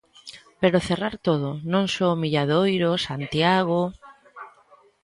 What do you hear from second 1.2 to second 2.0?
todo, non